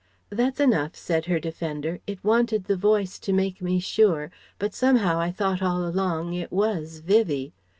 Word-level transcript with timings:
"That's 0.31 0.59
enough," 0.59 0.95
said 0.95 1.25
her 1.25 1.39
defender, 1.39 1.99
"it 2.07 2.23
wanted 2.23 2.63
the 2.63 2.75
voice 2.75 3.19
to 3.19 3.31
make 3.31 3.61
me 3.61 3.79
sure; 3.79 4.31
but 4.57 4.73
somehow 4.73 5.19
I 5.19 5.29
thought 5.29 5.61
all 5.61 5.85
along 5.87 6.33
it 6.33 6.51
was 6.51 7.01
Vivie. 7.05 7.53